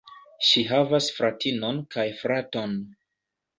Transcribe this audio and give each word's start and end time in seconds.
Ŝi 0.45 0.63
havas 0.69 1.09
fratinon 1.17 1.83
kaj 1.97 2.07
fraton. 2.25 2.77